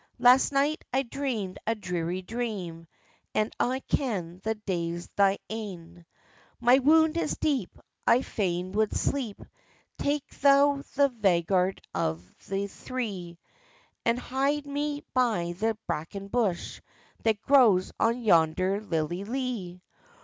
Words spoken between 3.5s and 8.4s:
I ken the day's thy ain. "My wound is deep; I